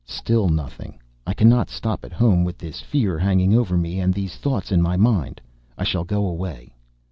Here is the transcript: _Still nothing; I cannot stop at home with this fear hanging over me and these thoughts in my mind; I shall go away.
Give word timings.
_Still 0.09 0.49
nothing; 0.49 0.97
I 1.27 1.35
cannot 1.35 1.69
stop 1.69 2.03
at 2.03 2.11
home 2.11 2.43
with 2.43 2.57
this 2.57 2.81
fear 2.81 3.19
hanging 3.19 3.53
over 3.53 3.77
me 3.77 3.99
and 3.99 4.15
these 4.15 4.35
thoughts 4.35 4.71
in 4.71 4.81
my 4.81 4.97
mind; 4.97 5.39
I 5.77 5.83
shall 5.83 6.05
go 6.05 6.25
away. 6.25 6.73